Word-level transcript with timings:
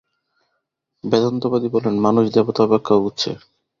বেদান্তবাদী 1.03 1.67
বলেন, 1.75 1.95
মানুষ 1.99 2.25
দেবতা 2.35 2.61
অপেক্ষাও 2.63 3.05
উচ্চে। 3.07 3.31